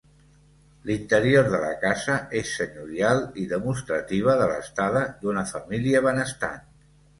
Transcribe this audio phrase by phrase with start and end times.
[0.89, 6.61] L'interior de la casa és senyorial i demostrativa de l'estada d'una família benestant.